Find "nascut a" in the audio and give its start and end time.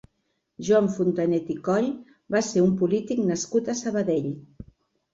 3.31-3.81